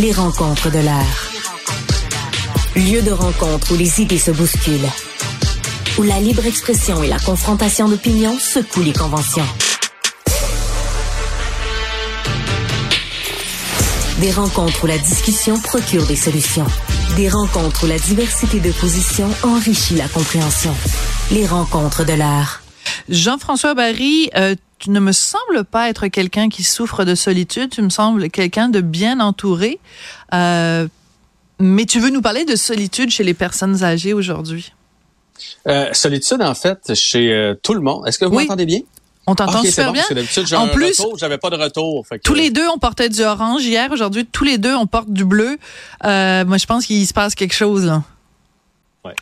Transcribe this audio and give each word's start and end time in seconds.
Les 0.00 0.12
rencontres 0.12 0.70
de 0.70 0.78
l'heure. 0.78 1.30
Lieu 2.74 3.02
de 3.02 3.10
rencontre 3.10 3.74
où 3.74 3.76
les 3.76 4.00
idées 4.00 4.16
se 4.16 4.30
bousculent. 4.30 4.88
Où 5.98 6.02
la 6.04 6.18
libre 6.20 6.46
expression 6.46 7.02
et 7.02 7.06
la 7.06 7.18
confrontation 7.18 7.86
d'opinions 7.86 8.38
secouent 8.38 8.82
les 8.82 8.94
conventions. 8.94 9.44
Des 14.20 14.32
rencontres 14.32 14.84
où 14.84 14.86
la 14.86 14.96
discussion 14.96 15.60
procure 15.60 16.06
des 16.06 16.16
solutions. 16.16 16.66
Des 17.16 17.28
rencontres 17.28 17.84
où 17.84 17.86
la 17.86 17.98
diversité 17.98 18.58
de 18.58 18.72
positions 18.72 19.28
enrichit 19.42 19.96
la 19.96 20.08
compréhension. 20.08 20.74
Les 21.30 21.46
rencontres 21.46 22.06
de 22.06 22.14
l'art. 22.14 22.62
Jean-François 23.10 23.74
Barry, 23.74 24.30
euh, 24.34 24.54
tu 24.80 24.90
ne 24.90 24.98
me 24.98 25.12
sembles 25.12 25.64
pas 25.64 25.88
être 25.88 26.08
quelqu'un 26.08 26.48
qui 26.48 26.64
souffre 26.64 27.04
de 27.04 27.14
solitude. 27.14 27.70
Tu 27.70 27.82
me 27.82 27.90
sembles 27.90 28.30
quelqu'un 28.30 28.68
de 28.68 28.80
bien 28.80 29.20
entouré. 29.20 29.78
Euh, 30.34 30.88
mais 31.60 31.84
tu 31.84 32.00
veux 32.00 32.08
nous 32.08 32.22
parler 32.22 32.46
de 32.46 32.56
solitude 32.56 33.10
chez 33.10 33.22
les 33.22 33.34
personnes 33.34 33.84
âgées 33.84 34.14
aujourd'hui? 34.14 34.72
Euh, 35.68 35.92
solitude, 35.92 36.42
en 36.42 36.54
fait, 36.54 36.94
chez 36.94 37.30
euh, 37.32 37.54
tout 37.62 37.74
le 37.74 37.80
monde. 37.80 38.08
Est-ce 38.08 38.18
que 38.18 38.24
vous 38.24 38.40
m'entendez 38.40 38.64
bien? 38.66 38.80
On 39.26 39.34
t'entend 39.34 39.62
super 39.62 39.92
bien. 39.92 40.02
en 40.56 40.68
plus, 40.68 41.02
j'avais 41.18 41.38
pas 41.38 41.50
de 41.50 41.56
retour. 41.56 42.06
Tous 42.24 42.34
les 42.34 42.50
deux, 42.50 42.66
on 42.68 42.78
portait 42.78 43.10
du 43.10 43.20
orange 43.20 43.62
hier. 43.62 43.92
Aujourd'hui, 43.92 44.24
tous 44.24 44.44
les 44.44 44.56
deux, 44.56 44.74
on 44.74 44.86
porte 44.86 45.10
du 45.10 45.26
bleu. 45.26 45.58
Euh, 46.04 46.44
moi, 46.46 46.56
je 46.56 46.66
pense 46.66 46.86
qu'il 46.86 47.06
se 47.06 47.12
passe 47.12 47.34
quelque 47.34 47.54
chose. 47.54 47.84
Là. 47.84 48.02
Ouais. 49.04 49.14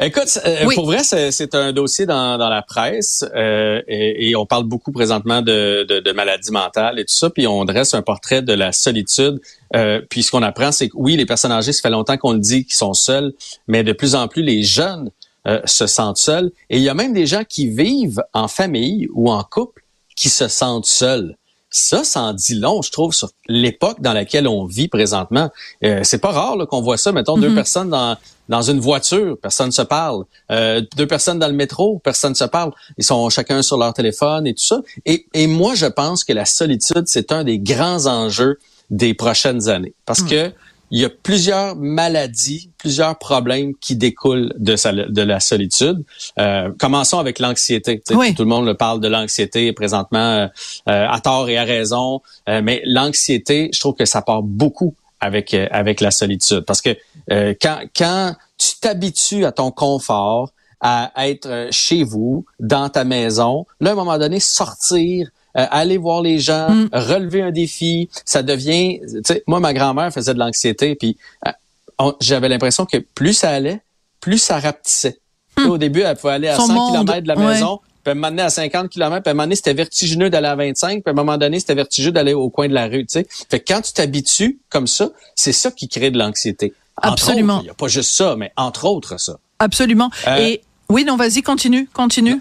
Écoute, 0.00 0.38
euh, 0.44 0.66
pour 0.74 0.86
vrai, 0.86 1.02
c'est 1.02 1.54
un 1.54 1.72
dossier 1.72 2.06
dans, 2.06 2.38
dans 2.38 2.48
la 2.48 2.62
presse 2.62 3.24
euh, 3.34 3.82
et, 3.88 4.34
on 4.36 4.46
parle 4.46 4.64
beaucoup 4.64 4.92
présentement 4.92 5.42
de, 5.42 5.84
de, 5.88 6.00
de, 6.00 6.12
maladies 6.12 6.52
mentales 6.52 6.98
et 6.98 7.04
tout 7.04 7.14
ça, 7.14 7.30
puis 7.30 7.46
on 7.46 7.64
dresse 7.64 7.94
un 7.94 8.02
portrait 8.02 8.42
de 8.42 8.52
la 8.52 8.72
solitude. 8.72 9.40
Euh, 9.76 10.00
puis 10.08 10.22
ce 10.22 10.30
qu'on 10.30 10.42
apprend, 10.42 10.72
c'est 10.72 10.88
que 10.88 10.96
oui, 10.96 11.16
les 11.16 11.26
personnes 11.26 11.52
âgées, 11.52 11.72
ça 11.72 11.82
fait 11.82 11.90
longtemps 11.90 12.16
qu'on 12.16 12.32
le 12.32 12.38
dit 12.38 12.64
qu'ils 12.64 12.74
sont 12.74 12.94
seuls, 12.94 13.32
mais 13.68 13.84
de 13.84 13.92
plus 13.92 14.14
en 14.14 14.28
plus, 14.28 14.42
les 14.42 14.62
jeunes 14.62 15.10
euh, 15.46 15.60
se 15.64 15.86
sentent 15.86 16.18
seuls. 16.18 16.50
Et 16.68 16.76
il 16.76 16.82
y 16.82 16.88
a 16.88 16.94
même 16.94 17.12
des 17.12 17.26
gens 17.26 17.44
qui 17.48 17.68
vivent 17.68 18.22
en 18.34 18.48
famille 18.48 19.08
ou 19.14 19.30
en 19.30 19.42
couple 19.42 19.82
qui 20.16 20.28
se 20.28 20.48
sentent 20.48 20.86
seuls. 20.86 21.36
Ça, 21.70 22.02
ça 22.02 22.22
en 22.22 22.32
dit 22.32 22.54
long, 22.56 22.82
je 22.82 22.90
trouve, 22.90 23.14
sur 23.14 23.30
l'époque 23.46 24.00
dans 24.00 24.12
laquelle 24.12 24.48
on 24.48 24.64
vit 24.64 24.88
présentement. 24.88 25.50
Euh, 25.84 26.00
c'est 26.02 26.18
pas 26.18 26.32
rare 26.32 26.56
qu'on 26.68 26.80
voit 26.80 26.96
ça, 26.96 27.12
mettons, 27.12 27.38
deux 27.38 27.50
mm-hmm. 27.50 27.54
personnes 27.54 27.90
dans, 27.90 28.16
dans 28.48 28.62
une 28.62 28.80
voiture, 28.80 29.38
personne 29.40 29.68
ne 29.68 29.72
se 29.72 29.82
parle. 29.82 30.24
Euh, 30.50 30.82
deux 30.96 31.06
personnes 31.06 31.38
dans 31.38 31.46
le 31.46 31.54
métro, 31.54 32.00
personne 32.02 32.32
ne 32.32 32.36
se 32.36 32.44
parle. 32.44 32.72
Ils 32.98 33.04
sont 33.04 33.30
chacun 33.30 33.62
sur 33.62 33.78
leur 33.78 33.94
téléphone 33.94 34.46
et 34.48 34.54
tout 34.54 34.64
ça. 34.64 34.82
Et, 35.06 35.26
et 35.32 35.46
moi, 35.46 35.76
je 35.76 35.86
pense 35.86 36.24
que 36.24 36.32
la 36.32 36.44
solitude, 36.44 37.04
c'est 37.06 37.30
un 37.30 37.44
des 37.44 37.60
grands 37.60 38.06
enjeux 38.06 38.58
des 38.90 39.14
prochaines 39.14 39.68
années. 39.68 39.94
Parce 40.04 40.22
mm. 40.22 40.28
que 40.28 40.52
il 40.90 41.00
y 41.00 41.04
a 41.04 41.08
plusieurs 41.08 41.76
maladies, 41.76 42.70
plusieurs 42.76 43.16
problèmes 43.16 43.74
qui 43.76 43.94
découlent 43.94 44.52
de, 44.58 44.74
de 45.08 45.22
la 45.22 45.38
solitude. 45.38 46.04
Euh, 46.38 46.70
commençons 46.78 47.18
avec 47.18 47.38
l'anxiété. 47.38 48.00
Tout 48.00 48.18
le 48.18 48.44
monde 48.44 48.72
parle 48.74 49.00
de 49.00 49.08
l'anxiété 49.08 49.72
présentement 49.72 50.18
euh, 50.18 50.46
euh, 50.88 51.06
à 51.08 51.20
tort 51.20 51.48
et 51.48 51.58
à 51.58 51.64
raison, 51.64 52.22
mais 52.46 52.82
l'anxiété, 52.84 53.70
je 53.72 53.80
trouve 53.80 53.94
que 53.94 54.04
ça 54.04 54.22
part 54.22 54.42
beaucoup 54.42 54.94
avec 55.20 55.54
avec 55.54 56.00
la 56.00 56.10
solitude 56.10 56.60
parce 56.60 56.80
que 56.80 56.96
quand 57.28 57.80
quand 57.94 58.34
tu 58.58 58.70
t'habitues 58.80 59.44
à 59.44 59.52
ton 59.52 59.70
confort, 59.70 60.50
à 60.80 61.12
être 61.28 61.68
chez 61.70 62.02
vous, 62.02 62.46
dans 62.58 62.88
ta 62.88 63.04
maison, 63.04 63.66
là 63.80 63.90
à 63.90 63.92
un 63.92 63.96
moment 63.96 64.18
donné 64.18 64.40
sortir 64.40 65.28
euh, 65.56 65.66
aller 65.70 65.98
voir 65.98 66.22
les 66.22 66.38
gens, 66.38 66.70
mm. 66.70 66.88
relever 66.92 67.42
un 67.42 67.50
défi, 67.50 68.08
ça 68.24 68.42
devient. 68.42 69.00
Moi, 69.46 69.60
ma 69.60 69.72
grand-mère 69.72 70.12
faisait 70.12 70.34
de 70.34 70.38
l'anxiété, 70.38 70.94
puis 70.94 71.16
euh, 71.46 72.12
j'avais 72.20 72.48
l'impression 72.48 72.86
que 72.86 72.98
plus 72.98 73.34
ça 73.34 73.50
allait, 73.50 73.80
plus 74.20 74.38
ça 74.38 74.58
rapetissait. 74.58 75.18
Mm. 75.58 75.70
Au 75.70 75.78
début, 75.78 76.00
elle 76.00 76.16
pouvait 76.16 76.34
aller 76.34 76.48
à 76.48 76.56
100 76.56 76.92
km 76.92 77.20
de 77.22 77.28
la 77.28 77.36
maison, 77.36 77.80
puis 78.04 78.14
m'amener 78.14 78.42
à 78.42 78.50
50 78.50 78.88
km, 78.88 79.22
puis 79.22 79.34
donné, 79.34 79.54
c'était 79.54 79.74
vertigineux 79.74 80.30
d'aller 80.30 80.48
à 80.48 80.56
25, 80.56 80.90
puis 80.90 81.02
à 81.06 81.10
un 81.10 81.14
moment 81.14 81.36
donné, 81.36 81.60
c'était 81.60 81.74
vertigineux 81.74 82.12
d'aller 82.12 82.34
au 82.34 82.48
coin 82.48 82.68
de 82.68 82.74
la 82.74 82.86
rue, 82.86 83.06
tu 83.06 83.20
sais. 83.20 83.26
Fait 83.50 83.60
que 83.60 83.72
quand 83.72 83.80
tu 83.82 83.92
t'habitues 83.92 84.58
comme 84.68 84.86
ça, 84.86 85.10
c'est 85.34 85.52
ça 85.52 85.70
qui 85.70 85.88
crée 85.88 86.10
de 86.10 86.18
l'anxiété. 86.18 86.72
Absolument. 86.96 87.60
Il 87.60 87.64
n'y 87.64 87.70
a 87.70 87.74
pas 87.74 87.88
juste 87.88 88.12
ça, 88.12 88.36
mais 88.36 88.52
entre 88.56 88.86
autres 88.86 89.18
ça. 89.18 89.38
Absolument. 89.58 90.10
Euh, 90.26 90.38
Et 90.38 90.62
oui, 90.88 91.04
non, 91.04 91.16
vas-y, 91.16 91.42
continue, 91.42 91.88
continue. 91.92 92.40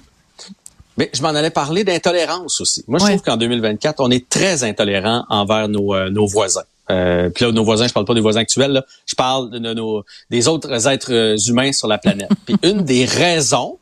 Mais 1.00 1.10
je 1.14 1.22
m'en 1.22 1.30
allais 1.30 1.50
parler 1.50 1.86
d'intolérance 1.86 2.60
aussi. 2.60 2.84
Moi, 2.90 3.00
je 3.00 3.06
trouve 3.06 3.22
qu'en 3.22 3.38
2024, 3.38 4.02
on 4.02 4.12
est 4.12 4.28
très 4.28 4.66
intolérant 4.66 5.24
envers 5.30 5.70
nos, 5.70 5.96
euh, 5.96 6.10
nos 6.10 6.28
voisins. 6.28 6.66
Euh, 6.92 7.30
puis 7.30 7.46
là, 7.46 7.54
nos 7.54 7.64
voisins, 7.64 7.88
je 7.88 7.94
parle 7.94 8.06
pas 8.06 8.14
des 8.14 8.20
voisins 8.20 8.42
actuels, 8.42 8.72
là, 8.74 8.86
je 9.06 9.16
parle 9.16 9.50
de, 9.50 9.60
nos, 9.60 10.04
des 10.30 10.50
autres 10.50 10.90
êtres 10.90 11.14
euh, 11.14 11.38
humains 11.48 11.72
sur 11.72 11.88
la 11.88 12.00
planète. 12.00 12.30
puis 12.46 12.58
une 12.64 12.82
des 12.82 13.06
raisons, 13.06 13.78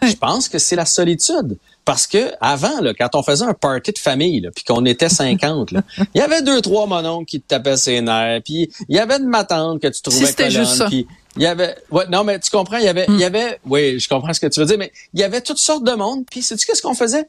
je 0.00 0.14
pense 0.14 0.48
que 0.48 0.60
c'est 0.60 0.76
la 0.76 0.86
solitude. 0.86 1.58
Parce 1.84 2.06
que 2.06 2.30
avant, 2.40 2.80
là, 2.80 2.94
quand 2.94 3.16
on 3.16 3.24
faisait 3.24 3.46
un 3.46 3.54
party 3.54 3.90
de 3.90 3.98
famille, 3.98 4.48
puis 4.54 4.62
qu'on 4.62 4.84
était 4.84 5.08
50, 5.08 5.72
il 6.14 6.18
y 6.18 6.20
avait 6.20 6.42
deux, 6.42 6.60
trois 6.60 6.86
mononcles 6.86 7.24
qui 7.24 7.40
te 7.40 7.48
tapaient 7.48 7.78
ses 7.78 8.00
nerfs, 8.00 8.42
puis 8.44 8.70
il 8.88 8.94
y 8.94 9.00
avait 9.00 9.16
une 9.16 9.26
matante 9.26 9.82
que 9.82 9.88
tu 9.88 10.02
trouvais 10.02 10.26
si 10.26 10.34
colonne, 10.36 10.66
ça. 10.66 10.88
Il 11.36 11.42
y 11.42 11.46
avait, 11.46 11.76
ouais, 11.90 12.04
non, 12.08 12.24
mais 12.24 12.40
tu 12.40 12.50
comprends, 12.50 12.78
il 12.78 12.84
y 12.84 12.88
avait, 12.88 13.06
il 13.08 13.14
y 13.14 13.18
hmm. 13.18 13.22
avait, 13.22 13.60
oui, 13.66 14.00
je 14.00 14.08
comprends 14.08 14.32
ce 14.32 14.40
que 14.40 14.48
tu 14.48 14.60
veux 14.60 14.66
dire, 14.66 14.78
mais 14.78 14.92
il 15.14 15.20
y 15.20 15.22
avait 15.22 15.40
toutes 15.40 15.58
sortes 15.58 15.84
de 15.84 15.92
monde. 15.92 16.24
Puis, 16.30 16.42
sais-tu 16.42 16.66
qu'est-ce 16.66 16.82
qu'on 16.82 16.94
faisait? 16.94 17.28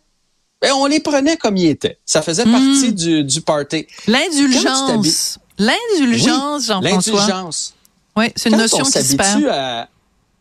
Ben, 0.62 0.73
on 0.73 0.85
les 0.85 1.00
prenait 1.00 1.38
comme 1.38 1.57
ils 1.57 1.67
étaient. 1.67 1.97
Ça 2.06 2.22
faisait 2.22 2.45
hmm. 2.45 2.51
partie 2.51 2.94
du, 2.94 3.23
du 3.23 3.41
party. 3.41 3.88
L'indulgence. 4.07 5.39
L'indulgence, 5.57 6.66
Jean-François. 6.66 7.19
L'indulgence. 7.19 7.73
Oui, 8.16 8.25
c'est 8.35 8.50
une 8.50 8.57
notion 8.57 8.84
qui 8.84 8.91
se 8.91 9.16
perd. 9.16 9.45
À, 9.45 9.88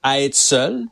à 0.03 0.21
être 0.21 0.34
seul, 0.34 0.87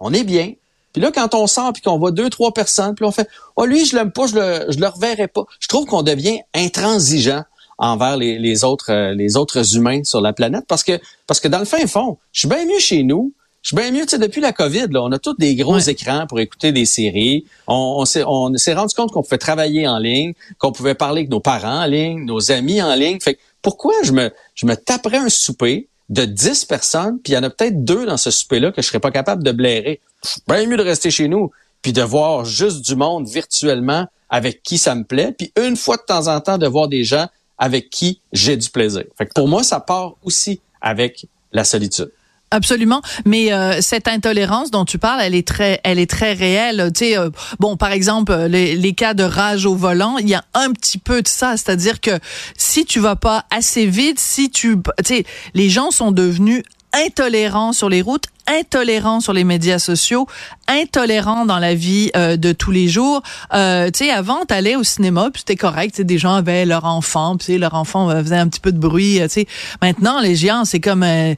on 0.00 0.12
est 0.12 0.24
bien. 0.24 0.54
Puis 0.92 1.00
là, 1.00 1.10
quand 1.10 1.34
on 1.34 1.46
sort 1.46 1.72
puis 1.72 1.82
qu'on 1.82 1.98
voit 1.98 2.10
deux, 2.10 2.28
trois 2.28 2.52
personnes, 2.52 2.94
puis 2.94 3.04
on 3.04 3.12
fait, 3.12 3.28
oh 3.56 3.64
lui, 3.64 3.86
je 3.86 3.96
l'aime 3.96 4.12
pas, 4.12 4.26
je 4.26 4.34
le, 4.34 4.72
je 4.72 4.78
le 4.78 4.88
reverrai 4.88 5.28
pas. 5.28 5.44
Je 5.58 5.68
trouve 5.68 5.86
qu'on 5.86 6.02
devient 6.02 6.40
intransigeant 6.54 7.44
envers 7.82 8.16
les, 8.16 8.38
les 8.38 8.64
autres 8.64 8.90
euh, 8.90 9.12
les 9.12 9.36
autres 9.36 9.76
humains 9.76 10.04
sur 10.04 10.20
la 10.20 10.32
planète 10.32 10.64
parce 10.68 10.84
que 10.84 10.98
parce 11.26 11.40
que 11.40 11.48
dans 11.48 11.58
le 11.58 11.64
fin 11.64 11.86
fond, 11.86 12.16
je 12.32 12.40
suis 12.40 12.48
bien 12.48 12.64
mieux 12.64 12.78
chez 12.78 13.02
nous. 13.02 13.34
Je 13.60 13.68
suis 13.68 13.76
bien 13.76 13.92
mieux, 13.92 14.02
tu 14.02 14.08
sais, 14.08 14.18
depuis 14.18 14.40
la 14.40 14.52
COVID, 14.52 14.88
là, 14.90 15.04
on 15.04 15.12
a 15.12 15.20
tous 15.20 15.36
des 15.38 15.54
gros 15.54 15.78
écrans 15.78 16.26
pour 16.26 16.40
écouter 16.40 16.72
des 16.72 16.84
séries. 16.84 17.44
On, 17.68 17.96
on 17.98 18.04
s'est 18.04 18.24
on 18.26 18.52
s'est 18.56 18.74
rendu 18.74 18.92
compte 18.92 19.12
qu'on 19.12 19.22
pouvait 19.22 19.38
travailler 19.38 19.86
en 19.86 19.98
ligne, 19.98 20.32
qu'on 20.58 20.72
pouvait 20.72 20.94
parler 20.94 21.20
avec 21.20 21.30
nos 21.30 21.38
parents 21.38 21.82
en 21.82 21.86
ligne, 21.86 22.24
nos 22.24 22.50
amis 22.50 22.82
en 22.82 22.94
ligne. 22.94 23.20
Fait 23.20 23.38
pourquoi 23.60 23.94
je 24.02 24.12
me 24.12 24.32
je 24.54 24.66
me 24.66 24.74
taperais 24.74 25.18
un 25.18 25.28
souper 25.28 25.88
de 26.08 26.24
10 26.24 26.64
personnes, 26.64 27.18
puis 27.22 27.32
il 27.32 27.36
y 27.36 27.38
en 27.38 27.42
a 27.42 27.50
peut-être 27.50 27.84
deux 27.84 28.04
dans 28.04 28.16
ce 28.16 28.30
souper-là 28.30 28.72
que 28.72 28.82
je 28.82 28.86
serais 28.88 29.00
pas 29.00 29.10
capable 29.12 29.42
de 29.42 29.52
blairer? 29.52 30.00
Bien 30.46 30.66
mieux 30.66 30.76
de 30.76 30.82
rester 30.82 31.10
chez 31.10 31.28
nous, 31.28 31.50
puis 31.82 31.92
de 31.92 32.02
voir 32.02 32.44
juste 32.44 32.84
du 32.84 32.96
monde 32.96 33.28
virtuellement 33.28 34.06
avec 34.28 34.62
qui 34.62 34.78
ça 34.78 34.94
me 34.94 35.04
plaît, 35.04 35.34
puis 35.36 35.52
une 35.56 35.76
fois 35.76 35.96
de 35.96 36.02
temps 36.02 36.28
en 36.28 36.40
temps 36.40 36.58
de 36.58 36.66
voir 36.66 36.88
des 36.88 37.04
gens 37.04 37.28
avec 37.58 37.90
qui 37.90 38.20
j'ai 38.32 38.56
du 38.56 38.70
plaisir. 38.70 39.04
Pour 39.34 39.48
moi, 39.48 39.62
ça 39.62 39.80
part 39.80 40.14
aussi 40.22 40.60
avec 40.80 41.26
la 41.52 41.64
solitude. 41.64 42.10
Absolument, 42.52 43.00
mais 43.24 43.50
euh, 43.50 43.80
cette 43.80 44.08
intolérance 44.08 44.70
dont 44.70 44.84
tu 44.84 44.98
parles, 44.98 45.22
elle 45.22 45.34
est 45.34 45.46
très, 45.48 45.80
elle 45.84 45.98
est 45.98 46.10
très 46.10 46.34
réelle. 46.34 46.90
Tu 46.94 47.06
sais, 47.06 47.18
euh, 47.18 47.30
bon, 47.60 47.78
par 47.78 47.92
exemple, 47.92 48.34
les, 48.34 48.76
les, 48.76 48.92
cas 48.92 49.14
de 49.14 49.22
rage 49.22 49.64
au 49.64 49.74
volant, 49.74 50.18
il 50.18 50.28
y 50.28 50.34
a 50.34 50.44
un 50.52 50.70
petit 50.72 50.98
peu 50.98 51.22
de 51.22 51.28
ça, 51.28 51.56
c'est-à-dire 51.56 52.02
que 52.02 52.10
si 52.54 52.84
tu 52.84 53.00
vas 53.00 53.16
pas 53.16 53.46
assez 53.50 53.86
vite, 53.86 54.20
si 54.20 54.50
tu, 54.50 54.76
tu 54.76 55.04
sais, 55.04 55.24
les 55.54 55.70
gens 55.70 55.90
sont 55.90 56.12
devenus 56.12 56.62
intolérants 56.92 57.72
sur 57.72 57.88
les 57.88 58.02
routes, 58.02 58.26
intolérants 58.46 59.20
sur 59.20 59.32
les 59.32 59.44
médias 59.44 59.78
sociaux, 59.78 60.26
intolérants 60.68 61.46
dans 61.46 61.58
la 61.58 61.74
vie 61.74 62.10
euh, 62.16 62.36
de 62.36 62.52
tous 62.52 62.70
les 62.70 62.88
jours. 62.88 63.22
Euh, 63.54 63.90
tu 63.90 64.04
sais, 64.04 64.10
avant, 64.10 64.44
t'allais 64.44 64.76
au 64.76 64.82
cinéma, 64.82 65.30
puis 65.32 65.40
c'était 65.40 65.56
correct. 65.56 66.00
Des 66.00 66.18
gens 66.18 66.34
avaient 66.34 66.66
leur 66.66 66.84
enfant, 66.84 67.36
puis 67.36 67.58
leur 67.58 67.74
enfant 67.74 68.10
faisait 68.22 68.36
un 68.36 68.48
petit 68.48 68.60
peu 68.60 68.72
de 68.72 68.78
bruit. 68.78 69.18
Tu 69.22 69.28
sais, 69.28 69.46
maintenant, 69.80 70.20
les 70.20 70.36
géants, 70.36 70.64
c'est 70.64 70.80
comme 70.80 71.02
euh, 71.02 71.34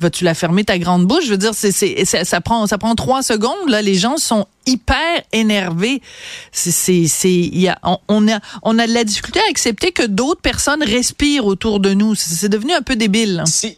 vas-tu 0.00 0.24
la 0.24 0.34
fermer 0.34 0.64
ta 0.64 0.78
grande 0.78 1.06
bouche? 1.06 1.26
Je 1.26 1.30
veux 1.30 1.36
dire, 1.36 1.52
c'est, 1.54 1.72
c'est, 1.72 2.04
ça, 2.04 2.40
prend 2.40 2.66
ça 2.66 2.78
prend 2.78 2.94
trois 2.94 3.22
secondes. 3.22 3.68
Là, 3.68 3.82
les 3.82 3.94
gens 3.94 4.16
sont 4.16 4.46
hyper 4.66 5.22
énervés. 5.32 6.00
C'est, 6.52 6.70
c'est, 6.70 7.06
c'est 7.06 7.30
y 7.30 7.68
a, 7.68 7.78
on, 8.08 8.26
a 8.28 8.40
on 8.62 8.78
a 8.78 8.86
de 8.86 8.92
la 8.92 9.04
difficulté 9.04 9.40
à 9.40 9.50
accepter 9.50 9.92
que 9.92 10.04
d'autres 10.04 10.40
personnes 10.40 10.82
respirent 10.82 11.46
autour 11.46 11.80
de 11.80 11.92
nous. 11.92 12.14
C'est, 12.14 12.48
devenu 12.48 12.72
un 12.72 12.82
peu 12.82 12.96
débile. 12.96 13.44
Si 13.46 13.76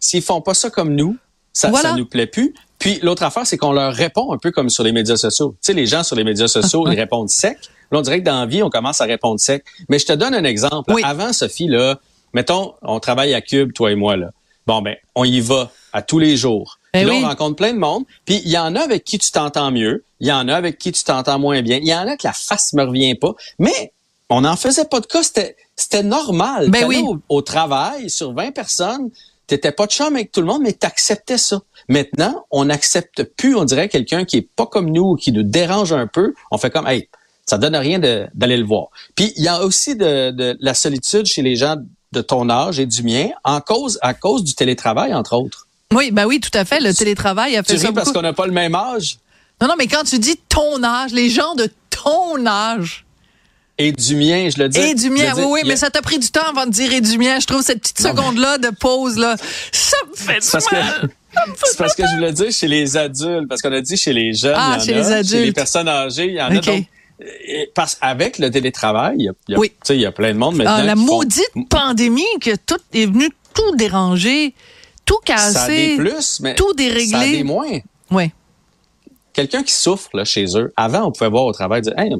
s'ils 0.00 0.22
font 0.22 0.40
pas 0.40 0.54
ça 0.54 0.70
comme 0.70 0.94
nous, 0.94 1.16
ça, 1.52 1.72
ça 1.72 1.94
nous 1.94 2.06
plaît 2.06 2.26
plus. 2.26 2.54
Puis 2.78 3.00
l'autre 3.02 3.24
affaire, 3.24 3.46
c'est 3.46 3.56
qu'on 3.56 3.72
leur 3.72 3.92
répond 3.92 4.32
un 4.32 4.38
peu 4.38 4.50
comme 4.50 4.70
sur 4.70 4.84
les 4.84 4.92
médias 4.92 5.16
sociaux. 5.16 5.56
Tu 5.60 5.66
sais, 5.66 5.72
les 5.72 5.86
gens 5.86 6.04
sur 6.04 6.16
les 6.16 6.24
médias 6.24 6.48
sociaux, 6.48 6.86
ils 6.90 6.98
répondent 6.98 7.28
sec. 7.28 7.58
Là, 7.90 7.98
on 7.98 8.02
dirait 8.02 8.20
que 8.20 8.24
dans 8.24 8.40
la 8.40 8.46
vie, 8.46 8.62
on 8.62 8.70
commence 8.70 9.00
à 9.00 9.04
répondre 9.04 9.40
sec. 9.40 9.64
Mais 9.88 9.98
je 9.98 10.06
te 10.06 10.12
donne 10.12 10.34
un 10.34 10.44
exemple. 10.44 10.94
Avant, 11.02 11.32
Sophie, 11.32 11.68
là, 11.68 11.98
mettons, 12.32 12.74
on 12.82 13.00
travaille 13.00 13.34
à 13.34 13.40
Cube, 13.40 13.72
toi 13.72 13.90
et 13.90 13.96
moi, 13.96 14.16
là. 14.16 14.30
Bon, 14.66 14.82
ben, 14.82 14.96
on 15.14 15.24
y 15.24 15.40
va 15.40 15.70
à 15.92 16.02
tous 16.02 16.18
les 16.18 16.36
jours. 16.36 16.78
Ben 16.92 17.06
là, 17.06 17.14
on 17.14 17.22
rencontre 17.22 17.56
plein 17.56 17.72
de 17.72 17.78
monde. 17.78 18.04
Puis 18.26 18.42
il 18.44 18.50
y 18.50 18.58
en 18.58 18.76
a 18.76 18.80
avec 18.80 19.04
qui 19.04 19.18
tu 19.18 19.30
t'entends 19.30 19.70
mieux. 19.70 20.04
Il 20.20 20.28
y 20.28 20.32
en 20.32 20.46
a 20.48 20.54
avec 20.54 20.78
qui 20.78 20.92
tu 20.92 21.04
t'entends 21.04 21.38
moins 21.38 21.62
bien. 21.62 21.78
Il 21.78 21.88
y 21.88 21.94
en 21.94 22.06
a 22.06 22.16
que 22.16 22.26
la 22.26 22.32
face 22.32 22.74
me 22.74 22.84
revient 22.84 23.14
pas. 23.14 23.34
Mais 23.58 23.92
on 24.28 24.42
n'en 24.42 24.56
faisait 24.56 24.84
pas 24.84 25.00
de 25.00 25.06
cas. 25.06 25.22
C'était 25.22 26.02
normal. 26.02 26.70
Ben 26.70 26.86
oui. 26.86 27.02
au, 27.02 27.18
au, 27.28 27.40
travail, 27.40 28.10
sur 28.10 28.34
20 28.34 28.52
personnes, 28.52 29.10
t'étais 29.48 29.72
pas 29.72 29.86
de 29.86 29.90
chum 29.90 30.14
avec 30.14 30.30
tout 30.30 30.40
le 30.40 30.46
monde, 30.46 30.62
mais 30.62 30.72
t'acceptais 30.72 31.38
ça. 31.38 31.60
Maintenant, 31.88 32.44
on 32.52 32.66
n'accepte 32.66 33.24
plus, 33.24 33.56
on 33.56 33.64
dirait, 33.64 33.88
quelqu'un 33.88 34.24
qui 34.24 34.36
est 34.36 34.48
pas 34.54 34.66
comme 34.66 34.90
nous, 34.90 35.16
qui 35.16 35.32
nous 35.32 35.42
dérange 35.42 35.92
un 35.92 36.06
peu. 36.06 36.34
On 36.52 36.58
fait 36.58 36.70
comme, 36.70 36.86
hey, 36.86 37.08
ça 37.46 37.58
donne 37.58 37.74
rien 37.74 37.98
d'aller 37.98 38.56
le 38.56 38.64
voir. 38.64 38.88
Puis 39.16 39.32
il 39.36 39.42
y 39.42 39.48
a 39.48 39.64
aussi 39.64 39.96
de, 39.96 40.30
de, 40.30 40.56
la 40.60 40.74
solitude 40.74 41.26
chez 41.26 41.42
les 41.42 41.56
gens 41.56 41.76
de 42.12 42.20
ton 42.20 42.48
âge 42.48 42.78
et 42.78 42.86
du 42.86 43.02
mien, 43.02 43.30
en 43.42 43.60
cause, 43.60 43.98
à 44.02 44.14
cause 44.14 44.44
du 44.44 44.54
télétravail, 44.54 45.14
entre 45.14 45.34
autres. 45.34 45.66
Oui, 45.94 46.10
ben 46.10 46.26
oui, 46.26 46.40
tout 46.40 46.56
à 46.56 46.64
fait. 46.64 46.80
Le 46.80 46.94
télétravail 46.94 47.56
a 47.56 47.62
fait 47.62 47.74
tu 47.74 47.80
ça. 47.80 47.92
parce 47.92 48.12
qu'on 48.12 48.22
n'a 48.22 48.34
pas 48.34 48.46
le 48.46 48.52
même 48.52 48.74
âge? 48.74 49.18
Non, 49.60 49.68
non, 49.68 49.74
mais 49.78 49.86
quand 49.86 50.04
tu 50.04 50.18
dis 50.18 50.36
ton 50.48 50.82
âge, 50.84 51.12
les 51.12 51.30
gens 51.30 51.54
de 51.54 51.70
ton 51.90 52.46
âge. 52.46 53.06
Et 53.80 53.92
du 53.92 54.16
mien, 54.16 54.48
je 54.54 54.60
le 54.60 54.68
dis. 54.68 54.78
Et 54.78 54.94
du 54.94 55.08
mien, 55.08 55.32
oui, 55.36 55.44
oui, 55.46 55.60
mais 55.64 55.76
ça 55.76 55.88
t'a 55.88 56.02
pris 56.02 56.18
du 56.18 56.30
temps 56.30 56.48
avant 56.48 56.66
de 56.66 56.70
dire 56.70 56.92
et 56.92 57.00
du 57.00 57.16
mien. 57.16 57.38
Je 57.38 57.46
trouve 57.46 57.62
cette 57.62 57.80
petite 57.80 58.00
seconde-là 58.00 58.58
de 58.58 58.70
pause, 58.70 59.16
là, 59.16 59.36
ça 59.70 59.96
me 60.10 60.16
fait 60.16 60.40
du 60.40 60.74
mal. 60.74 61.10
C'est 61.64 61.78
parce 61.78 61.94
que 61.94 62.02
je 62.04 62.14
voulais 62.16 62.32
dire 62.32 62.50
chez 62.50 62.66
les 62.66 62.96
adultes, 62.96 63.48
parce 63.48 63.62
qu'on 63.62 63.72
a 63.72 63.80
dit 63.80 63.96
chez 63.96 64.12
les 64.12 64.34
jeunes, 64.34 64.56
ah, 64.56 64.78
il 64.80 64.80
y 64.80 64.82
en 64.82 64.84
chez 64.84 64.92
a, 64.92 64.96
les 64.96 65.12
adultes. 65.12 65.30
chez 65.30 65.44
les 65.44 65.52
personnes 65.52 65.88
âgées, 65.88 66.26
il 66.26 66.34
y 66.34 66.42
en 66.42 66.46
a 66.46 66.60
donc. 66.60 66.84
Parce 67.74 67.98
avec 68.00 68.38
le 68.38 68.50
télétravail, 68.50 69.16
il 69.18 69.24
y 69.24 69.28
a, 69.28 69.32
il 69.48 69.52
y 69.52 69.54
a, 69.54 69.58
oui. 69.58 69.72
il 69.90 70.00
y 70.00 70.06
a 70.06 70.12
plein 70.12 70.32
de 70.32 70.38
monde 70.38 70.56
maintenant. 70.56 70.76
Ah, 70.76 70.84
la 70.84 70.94
qui 70.94 71.00
maudite 71.00 71.50
font... 71.52 71.64
pandémie 71.64 72.24
que 72.40 72.54
tout 72.54 72.78
est 72.92 73.06
venu 73.06 73.28
tout 73.54 73.76
déranger, 73.76 74.54
tout 75.04 75.18
casser, 75.24 75.52
ça 75.52 75.64
a 75.64 75.68
des 75.68 75.96
plus, 75.96 76.40
mais 76.40 76.54
tout 76.54 76.72
déréglé. 76.74 77.10
Ça 77.10 77.20
a 77.20 77.26
des 77.26 77.42
moins. 77.42 77.78
Oui. 78.10 78.30
Quelqu'un 79.32 79.62
qui 79.62 79.72
souffre 79.72 80.10
là, 80.14 80.24
chez 80.24 80.46
eux, 80.56 80.72
avant, 80.76 81.06
on 81.06 81.12
pouvait 81.12 81.30
voir 81.30 81.44
au 81.44 81.52
travail, 81.52 81.82
dire, 81.82 81.96
hey, 81.98 82.12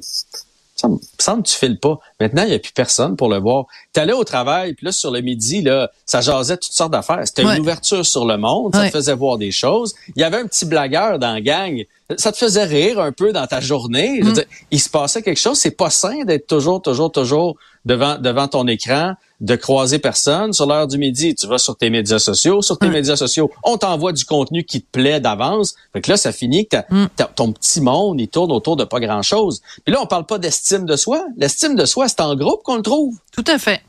ça 0.81 0.89
me 0.89 0.97
semble 1.19 1.43
que 1.43 1.49
tu 1.49 1.57
files 1.57 1.79
pas. 1.79 1.99
Maintenant, 2.21 2.45
il 2.45 2.51
n'y 2.51 2.55
a 2.55 2.59
plus 2.61 2.73
personne 2.73 3.17
pour 3.17 3.29
le 3.29 3.39
voir. 3.39 3.67
Tu 3.93 3.99
allais 3.99 4.13
au 4.13 4.23
travail, 4.23 4.75
puis 4.75 4.87
là, 4.87 4.93
sur 4.93 5.11
le 5.11 5.21
midi, 5.21 5.61
là, 5.61 5.91
ça 6.07 6.21
jasait 6.21 6.57
toutes 6.57 6.73
sortes 6.73 6.93
d'affaires. 6.93 7.23
C'était 7.25 7.45
ouais. 7.45 7.57
une 7.57 7.63
ouverture 7.63 8.07
sur 8.07 8.25
le 8.25 8.37
monde, 8.37 8.75
ça 8.75 8.83
ouais. 8.83 8.91
te 8.91 8.97
faisait 8.97 9.15
voir 9.15 9.39
des 9.39 9.51
choses. 9.51 9.95
Il 10.15 10.21
y 10.21 10.25
avait 10.25 10.37
un 10.37 10.47
petit 10.47 10.67
blagueur 10.67 11.19
dans 11.19 11.33
la 11.33 11.41
gang. 11.41 11.85
Ça 12.17 12.31
te 12.31 12.39
faisait 12.39 12.65
rire 12.65 13.01
un 13.01 13.11
peu 13.11 13.33
dans 13.33 13.47
ta 13.49 13.61
journée. 13.61 14.21
Mm. 14.23 14.33
Dire, 14.33 14.45
il 14.71 14.81
se 14.81 14.89
passait 14.89 15.21
quelque 15.21 15.41
chose. 15.41 15.59
C'est 15.59 15.73
pas 15.73 15.91
sain 15.91 16.25
d'être 16.25 16.47
toujours, 16.47 16.81
toujours, 16.81 17.11
toujours 17.11 17.57
devant, 17.85 18.17
devant 18.17 18.47
ton 18.47 18.69
écran, 18.69 19.15
de 19.41 19.57
croiser 19.57 19.99
personne. 19.99 20.53
Sur 20.53 20.67
l'heure 20.67 20.87
du 20.87 20.99
midi, 20.99 21.35
tu 21.35 21.47
vas 21.47 21.59
sur 21.59 21.77
tes 21.77 21.91
médias 21.91 22.19
sociaux. 22.19 22.63
Sur 22.63 22.79
tes 22.79 22.89
mm. 22.89 22.93
médias 22.93 23.17
sociaux, 23.17 23.51
on 23.63 23.77
t'envoie 23.77 24.13
du 24.13 24.25
contenu 24.25 24.65
qui 24.65 24.83
te 24.83 24.91
plaît 24.91 25.21
d'avance. 25.21 25.75
Fait 25.93 26.01
que 26.01 26.11
là, 26.11 26.17
ça 26.17 26.33
finit 26.33 26.67
que 26.67 26.77
mm. 26.91 27.07
ton 27.35 27.53
petit 27.53 27.81
monde, 27.81 28.21
il 28.21 28.29
tourne 28.29 28.53
autour 28.53 28.77
de 28.77 28.85
pas 28.85 29.01
grand-chose. 29.01 29.61
Puis 29.85 29.95
là, 29.95 30.01
on 30.03 30.07
parle 30.07 30.27
pas 30.27 30.39
d'estime 30.39 30.85
de 30.85 30.97
soi. 30.97 31.25
L'estime 31.37 31.77
de 31.77 31.85
soi, 31.85 32.09
c'est 32.09 32.21
en 32.21 32.35
groupe 32.35 32.63
qu'on 32.63 32.77
le 32.77 32.83
trouve. 32.83 33.17
Tout 33.33 33.45
à 33.47 33.59
fait. 33.59 33.83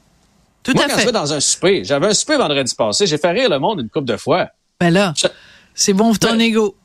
Tout 0.63 0.73
Moi, 0.73 0.83
à 0.83 0.87
quand 0.87 0.95
fait. 0.95 1.01
je 1.01 1.05
vais 1.07 1.11
dans 1.13 1.33
un 1.33 1.39
souper, 1.39 1.83
j'avais 1.83 2.07
un 2.07 2.13
souper 2.13 2.37
vendredi 2.37 2.75
passé, 2.75 3.07
j'ai 3.07 3.17
fait 3.17 3.31
rire 3.31 3.49
le 3.49 3.59
monde 3.59 3.79
une 3.79 3.89
couple 3.89 4.07
de 4.07 4.17
fois. 4.17 4.49
Ben 4.79 4.89
là, 4.89 5.13
je... 5.15 5.27
c'est 5.73 5.93
bon 5.93 6.09
pour 6.09 6.19
ton 6.19 6.31
ben, 6.31 6.41
ego. 6.41 6.75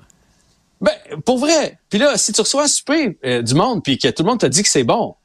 Ben, 0.80 0.92
pour 1.24 1.38
vrai. 1.38 1.78
Puis 1.90 1.98
là, 1.98 2.16
si 2.16 2.32
tu 2.32 2.40
reçois 2.40 2.64
un 2.64 2.68
souper 2.68 3.18
euh, 3.24 3.42
du 3.42 3.54
monde, 3.54 3.82
puis 3.82 3.98
que 3.98 4.08
tout 4.08 4.22
le 4.22 4.28
monde 4.28 4.40
te 4.40 4.46
dit 4.46 4.62
que 4.62 4.68
c'est 4.68 4.84
bon, 4.84 5.16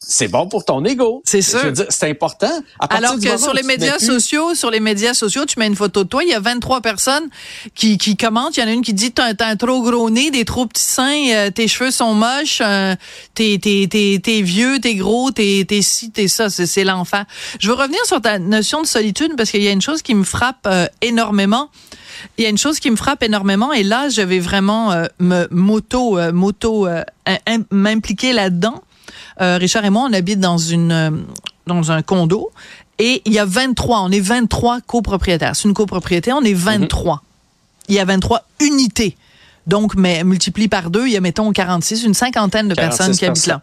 c'est 0.00 0.28
bon 0.28 0.48
pour 0.48 0.64
ton 0.64 0.84
ego. 0.84 1.22
C'est 1.24 1.42
sûr. 1.42 1.72
C'est 1.88 2.10
important. 2.10 2.50
Alors 2.78 3.16
que 3.18 3.36
sur 3.36 3.54
les 3.54 3.62
médias 3.62 3.98
plus... 3.98 4.06
sociaux, 4.06 4.54
sur 4.54 4.70
les 4.70 4.80
médias 4.80 5.14
sociaux, 5.14 5.44
tu 5.46 5.58
mets 5.58 5.66
une 5.66 5.76
photo 5.76 6.04
de 6.04 6.08
toi, 6.08 6.22
il 6.24 6.30
y 6.30 6.34
a 6.34 6.40
23 6.40 6.80
personnes 6.80 7.28
qui, 7.74 7.98
qui 7.98 8.16
commentent. 8.16 8.56
Il 8.56 8.60
y 8.60 8.62
en 8.62 8.68
a 8.68 8.72
une 8.72 8.82
qui 8.82 8.94
dit 8.94 9.12
t'as 9.12 9.32
un 9.38 9.56
trop 9.56 9.82
gros 9.82 10.10
nez, 10.10 10.30
des 10.30 10.44
trop 10.44 10.66
petits 10.66 10.82
seins, 10.82 11.28
euh, 11.32 11.50
tes 11.50 11.68
cheveux 11.68 11.90
sont 11.90 12.14
moches, 12.14 12.60
euh, 12.60 12.94
t'es 13.34 13.58
t'es 13.60 14.42
vieux, 14.42 14.78
t'es 14.80 14.94
gros, 14.94 15.30
t'es 15.30 15.64
t'es 15.66 15.82
ci, 15.82 16.10
t'es 16.10 16.28
ça. 16.28 16.50
C'est 16.50 16.84
l'enfer. 16.84 17.24
Je 17.58 17.68
veux 17.68 17.74
revenir 17.74 18.04
sur 18.04 18.20
ta 18.20 18.38
notion 18.38 18.82
de 18.82 18.86
solitude 18.86 19.34
parce 19.36 19.50
qu'il 19.50 19.62
y 19.62 19.68
a 19.68 19.72
une 19.72 19.82
chose 19.82 20.02
qui 20.02 20.14
me 20.14 20.24
frappe 20.24 20.66
euh, 20.66 20.86
énormément. 21.02 21.70
Il 22.38 22.44
y 22.44 22.46
a 22.46 22.50
une 22.50 22.58
chose 22.58 22.80
qui 22.80 22.90
me 22.90 22.96
frappe 22.96 23.22
énormément 23.22 23.72
et 23.72 23.82
là, 23.82 24.08
je 24.08 24.22
vais 24.22 24.38
vraiment 24.38 24.92
euh, 24.92 25.06
me 25.18 25.46
moto 25.50 26.18
moto 26.32 26.86
m'impliquer 27.70 28.32
là-dedans. 28.32 28.82
Euh, 29.40 29.58
Richard 29.58 29.84
et 29.84 29.90
moi, 29.90 30.06
on 30.08 30.12
habite 30.12 30.40
dans 30.40 30.58
une 30.58 30.92
euh, 30.92 31.10
dans 31.66 31.90
un 31.90 32.02
condo 32.02 32.50
et 32.98 33.22
il 33.24 33.32
y 33.32 33.38
a 33.38 33.44
23, 33.44 34.00
on 34.00 34.10
est 34.10 34.20
23 34.20 34.80
copropriétaires. 34.82 35.56
C'est 35.56 35.66
une 35.68 35.74
copropriété, 35.74 36.32
on 36.32 36.42
est 36.42 36.54
23. 36.54 37.14
Mm 37.14 37.18
-hmm. 37.18 37.20
Il 37.88 37.94
y 37.94 37.98
a 37.98 38.04
23 38.04 38.46
unités. 38.60 39.16
Donc, 39.66 39.94
mais 39.94 40.24
multiplie 40.24 40.68
par 40.68 40.90
deux, 40.90 41.06
il 41.06 41.12
y 41.12 41.16
a, 41.16 41.20
mettons, 41.20 41.52
46, 41.52 42.04
une 42.04 42.14
cinquantaine 42.14 42.68
de 42.68 42.74
personnes 42.74 43.16
qui 43.16 43.24
habitent 43.24 43.46
là. 43.46 43.62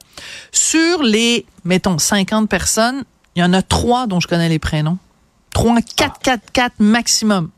Sur 0.52 1.04
les, 1.04 1.46
mettons, 1.64 1.98
50 2.00 2.50
personnes, 2.50 3.04
il 3.36 3.42
y 3.42 3.44
en 3.44 3.54
a 3.54 3.62
trois 3.62 4.08
dont 4.08 4.20
je 4.20 4.28
connais 4.28 4.50
les 4.50 4.60
prénoms. 4.60 4.98
Trois, 5.52 5.80
quatre, 5.96 6.20
quatre, 6.22 6.52
quatre 6.52 6.76
maximum. 6.80 7.50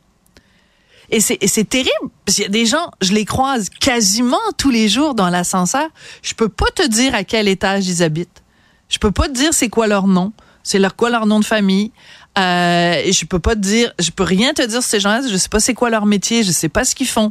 Et 1.14 1.20
c'est 1.20 1.70
terrible, 1.70 2.10
parce 2.26 2.38
qu'il 2.38 2.44
y 2.44 2.48
a 2.48 2.50
des 2.50 2.66
gens, 2.66 2.90
je 3.00 3.14
les 3.14 3.24
croise 3.24 3.70
quasiment 3.70 4.42
tous 4.58 4.72
les 4.72 4.90
jours 4.90 5.14
dans 5.14 5.30
l'ascenseur. 5.30 5.88
Je 6.24 6.34
peux 6.34 6.50
pas 6.50 6.72
te 6.74 6.88
dire 6.88 7.14
à 7.14 7.24
quel 7.24 7.48
étage 7.48 7.88
ils 7.88 8.02
habitent. 8.02 8.42
Je 8.90 8.98
peux 8.98 9.12
pas 9.12 9.28
te 9.28 9.34
dire 9.34 9.54
c'est 9.54 9.70
quoi 9.70 9.86
leur 9.86 10.08
nom, 10.08 10.34
c'est 10.64 10.80
leur 10.80 10.96
quoi 10.96 11.12
leur 11.12 11.28
nom 11.28 11.40
de 11.40 11.46
famille. 11.46 11.92
Euh, 12.40 12.96
et 13.06 13.12
je 13.12 13.26
peux 13.28 13.38
pas 13.38 13.54
te 13.54 13.60
dire, 13.60 13.94
je 14.00 14.10
peux 14.10 14.24
rien 14.24 14.54
te 14.54 14.64
dire 14.64 14.82
sur 14.82 14.90
ces 14.90 15.00
gens-là. 15.00 15.22
Je 15.28 15.38
sais 15.38 15.50
pas 15.50 15.60
c'est 15.60 15.76
quoi 15.76 15.92
leur 15.92 16.08
métier, 16.08 16.42
je 16.42 16.52
sais 16.52 16.70
pas 16.70 16.84
ce 16.84 16.96
qu'ils 16.96 17.08
font. 17.08 17.30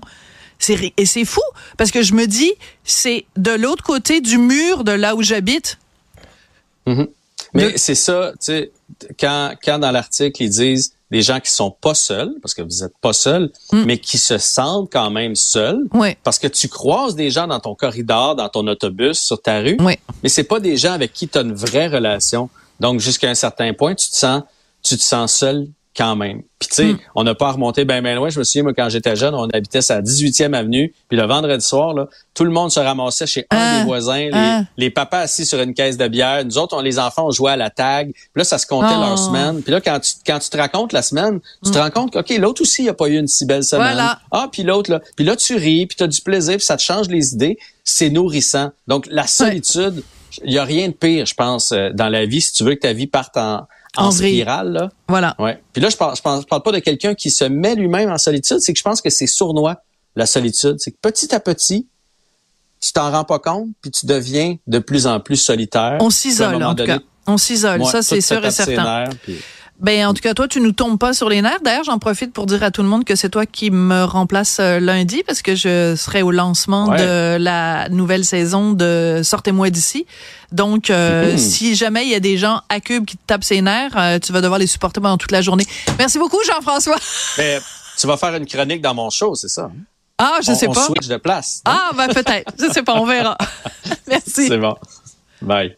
C'est 0.60 0.92
et 0.96 1.06
c'est 1.06 1.24
fou 1.24 1.42
parce 1.76 1.90
que 1.90 2.02
je 2.02 2.14
me 2.14 2.26
dis 2.26 2.52
c'est 2.84 3.26
de 3.36 3.50
l'autre 3.50 3.82
côté 3.82 4.20
du 4.20 4.38
mur 4.38 4.84
de 4.84 4.92
là 4.92 5.16
où 5.16 5.22
j'habite. 5.22 5.78
Mm 6.86 6.92
-hmm. 6.92 7.08
Mais 7.54 7.76
c'est 7.76 7.96
ça, 7.96 8.30
tu 8.32 8.46
sais, 8.46 8.70
quand 9.18 9.56
quand 9.64 9.80
dans 9.80 9.90
l'article 9.90 10.40
ils 10.44 10.50
disent 10.50 10.92
des 11.12 11.20
gens 11.20 11.40
qui 11.40 11.50
sont 11.50 11.70
pas 11.70 11.94
seuls, 11.94 12.32
parce 12.40 12.54
que 12.54 12.62
vous 12.62 12.82
êtes 12.82 12.96
pas 13.02 13.12
seuls, 13.12 13.52
mm. 13.70 13.84
mais 13.84 13.98
qui 13.98 14.16
se 14.16 14.38
sentent 14.38 14.90
quand 14.90 15.10
même 15.10 15.36
seuls, 15.36 15.86
oui. 15.92 16.16
parce 16.24 16.38
que 16.38 16.46
tu 16.48 16.68
croises 16.68 17.14
des 17.14 17.30
gens 17.30 17.46
dans 17.46 17.60
ton 17.60 17.74
corridor, 17.74 18.34
dans 18.34 18.48
ton 18.48 18.66
autobus, 18.66 19.20
sur 19.20 19.40
ta 19.40 19.60
rue, 19.60 19.76
oui. 19.80 19.98
mais 20.22 20.30
c'est 20.30 20.44
pas 20.44 20.58
des 20.58 20.78
gens 20.78 20.94
avec 20.94 21.12
qui 21.12 21.28
tu 21.28 21.36
as 21.36 21.42
une 21.42 21.52
vraie 21.52 21.86
relation. 21.86 22.48
Donc 22.80 22.98
jusqu'à 23.00 23.28
un 23.28 23.34
certain 23.34 23.74
point, 23.74 23.94
tu 23.94 24.08
te 24.08 24.16
sens, 24.16 24.42
tu 24.82 24.96
te 24.96 25.02
sens 25.02 25.34
seul 25.34 25.68
quand 25.96 26.16
même. 26.16 26.42
Puis 26.58 26.68
tu 26.68 26.74
sais, 26.74 26.92
mm. 26.92 26.98
on 27.14 27.24
n'a 27.24 27.34
pas 27.34 27.52
remonté 27.52 27.84
bien 27.84 28.00
ben 28.00 28.14
loin. 28.14 28.30
Je 28.30 28.38
me 28.38 28.44
souviens, 28.44 28.62
moi, 28.62 28.72
quand 28.72 28.88
j'étais 28.88 29.16
jeune, 29.16 29.34
on 29.34 29.48
habitait 29.48 29.78
à 29.90 30.00
18e 30.00 30.54
avenue. 30.54 30.94
Puis 31.08 31.18
le 31.18 31.26
vendredi 31.26 31.64
soir, 31.64 31.92
là, 31.92 32.08
tout 32.34 32.44
le 32.44 32.50
monde 32.50 32.70
se 32.70 32.80
ramassait 32.80 33.26
chez 33.26 33.46
un 33.50 33.56
ah, 33.56 33.78
des 33.78 33.84
voisins. 33.84 34.14
Les, 34.16 34.30
ah. 34.32 34.62
les, 34.76 34.90
papas 34.90 35.20
assis 35.20 35.44
sur 35.44 35.60
une 35.60 35.74
caisse 35.74 35.98
de 35.98 36.08
bière. 36.08 36.44
Nous 36.44 36.56
autres, 36.58 36.76
on, 36.76 36.80
les 36.80 36.98
enfants, 36.98 37.26
on 37.26 37.30
jouait 37.30 37.52
à 37.52 37.56
la 37.56 37.68
tag. 37.68 38.12
Puis 38.12 38.24
là, 38.36 38.44
ça 38.44 38.58
se 38.58 38.66
comptait 38.66 38.94
oh. 38.96 39.00
leur 39.00 39.18
semaine. 39.18 39.62
Puis 39.62 39.72
là, 39.72 39.80
quand 39.80 40.00
tu, 40.00 40.12
quand 40.26 40.38
tu 40.38 40.48
te 40.48 40.56
racontes 40.56 40.92
la 40.92 41.02
semaine, 41.02 41.40
tu 41.62 41.70
mm. 41.70 41.72
te 41.72 41.78
rends 41.78 41.90
compte 41.90 42.12
que, 42.12 42.18
OK, 42.20 42.30
l'autre 42.38 42.62
aussi, 42.62 42.84
il 42.84 42.88
a 42.88 42.94
pas 42.94 43.08
eu 43.08 43.18
une 43.18 43.28
si 43.28 43.44
belle 43.44 43.64
semaine. 43.64 43.88
Voilà. 43.88 44.20
Ah, 44.30 44.48
puis 44.50 44.62
l'autre, 44.62 44.90
là. 44.90 45.00
Puis 45.16 45.26
là, 45.26 45.36
tu 45.36 45.56
ris, 45.56 45.86
puis 45.86 45.96
tu 45.96 46.04
as 46.04 46.08
du 46.08 46.20
plaisir, 46.22 46.56
puis 46.56 46.64
ça 46.64 46.76
te 46.76 46.82
change 46.82 47.08
les 47.08 47.34
idées. 47.34 47.58
C'est 47.84 48.10
nourrissant. 48.10 48.70
Donc, 48.86 49.06
la 49.10 49.26
solitude, 49.26 50.02
il 50.38 50.44
ouais. 50.44 50.52
y 50.52 50.58
a 50.58 50.64
rien 50.64 50.88
de 50.88 50.94
pire, 50.94 51.26
je 51.26 51.34
pense, 51.34 51.72
dans 51.72 52.08
la 52.08 52.24
vie, 52.24 52.40
si 52.40 52.54
tu 52.54 52.64
veux 52.64 52.76
que 52.76 52.80
ta 52.80 52.92
vie 52.92 53.08
parte 53.08 53.36
en 53.36 53.66
en, 53.96 54.06
en 54.06 54.10
spirale 54.10 54.72
là. 54.72 54.90
Voilà. 55.08 55.34
Ouais. 55.38 55.62
Puis 55.72 55.82
là 55.82 55.90
je 55.90 55.96
parle 55.96 56.16
je 56.16 56.22
parle, 56.22 56.42
je 56.42 56.46
parle 56.46 56.62
pas 56.62 56.72
de 56.72 56.78
quelqu'un 56.78 57.14
qui 57.14 57.30
se 57.30 57.44
met 57.44 57.74
lui-même 57.74 58.10
en 58.10 58.18
solitude, 58.18 58.58
c'est 58.60 58.72
que 58.72 58.78
je 58.78 58.84
pense 58.84 59.00
que 59.00 59.10
c'est 59.10 59.26
sournois 59.26 59.82
la 60.16 60.26
solitude, 60.26 60.76
c'est 60.78 60.90
que 60.90 60.98
petit 61.00 61.34
à 61.34 61.40
petit 61.40 61.86
tu 62.80 62.92
t'en 62.92 63.10
rends 63.10 63.24
pas 63.24 63.38
compte 63.38 63.68
puis 63.80 63.90
tu 63.90 64.06
deviens 64.06 64.56
de 64.66 64.78
plus 64.78 65.06
en 65.06 65.20
plus 65.20 65.36
solitaire. 65.36 65.98
On 66.00 66.10
s'isole 66.10 66.62
en 66.62 66.74
tout 66.74 66.84
cas. 66.84 66.98
On 67.26 67.38
s'isole, 67.38 67.84
ça 67.84 68.02
c'est 68.02 68.20
sûr 68.20 68.44
et 68.44 68.50
certain. 68.50 69.04
Puis... 69.22 69.36
Ben 69.82 70.06
en 70.06 70.14
tout 70.14 70.22
cas 70.22 70.32
toi 70.32 70.46
tu 70.46 70.60
nous 70.60 70.70
tombes 70.70 70.98
pas 70.98 71.12
sur 71.12 71.28
les 71.28 71.42
nerfs. 71.42 71.60
D'ailleurs 71.64 71.82
j'en 71.82 71.98
profite 71.98 72.32
pour 72.32 72.46
dire 72.46 72.62
à 72.62 72.70
tout 72.70 72.82
le 72.82 72.88
monde 72.88 73.04
que 73.04 73.16
c'est 73.16 73.28
toi 73.28 73.46
qui 73.46 73.72
me 73.72 74.04
remplace 74.04 74.60
lundi 74.60 75.24
parce 75.26 75.42
que 75.42 75.56
je 75.56 75.96
serai 75.96 76.22
au 76.22 76.30
lancement 76.30 76.88
ouais. 76.88 76.98
de 76.98 77.36
la 77.36 77.88
nouvelle 77.88 78.24
saison 78.24 78.72
de 78.72 79.22
Sortez-moi 79.24 79.70
d'ici. 79.70 80.06
Donc 80.52 80.88
euh, 80.90 81.34
mmh. 81.34 81.38
si 81.38 81.74
jamais 81.74 82.04
il 82.04 82.10
y 82.10 82.14
a 82.14 82.20
des 82.20 82.38
gens 82.38 82.60
à 82.68 82.78
Cube 82.78 83.04
qui 83.04 83.16
te 83.16 83.22
tapent 83.26 83.42
ses 83.42 83.60
nerfs, 83.60 83.96
euh, 83.96 84.20
tu 84.20 84.32
vas 84.32 84.40
devoir 84.40 84.60
les 84.60 84.68
supporter 84.68 85.00
pendant 85.00 85.18
toute 85.18 85.32
la 85.32 85.42
journée. 85.42 85.66
Merci 85.98 86.18
beaucoup 86.18 86.38
Jean-François. 86.46 86.98
Mais 87.38 87.58
tu 87.98 88.06
vas 88.06 88.16
faire 88.16 88.36
une 88.36 88.46
chronique 88.46 88.82
dans 88.82 88.94
mon 88.94 89.10
show, 89.10 89.34
c'est 89.34 89.48
ça 89.48 89.68
Ah 90.16 90.38
je 90.44 90.52
on, 90.52 90.54
sais 90.54 90.68
on 90.68 90.72
pas. 90.74 90.86
switch 90.86 91.08
de 91.08 91.16
place. 91.16 91.60
Non? 91.66 91.72
Ah 91.74 91.90
ben 91.96 92.06
peut-être. 92.06 92.52
je 92.56 92.72
sais 92.72 92.82
pas, 92.84 92.94
on 92.94 93.04
verra. 93.04 93.36
Merci. 94.06 94.46
C'est 94.46 94.58
bon. 94.58 94.76
Bye. 95.40 95.76